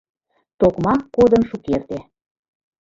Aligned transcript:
Токмак 0.59 1.01
кодын 1.15 1.43
шукерте. 1.49 1.99